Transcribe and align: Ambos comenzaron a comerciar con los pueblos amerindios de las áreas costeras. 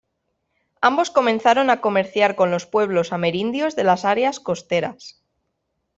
Ambos 0.89 1.11
comenzaron 1.17 1.69
a 1.69 1.79
comerciar 1.79 2.35
con 2.35 2.49
los 2.49 2.65
pueblos 2.65 3.13
amerindios 3.13 3.75
de 3.75 3.83
las 3.83 4.03
áreas 4.03 4.39
costeras. 4.39 5.21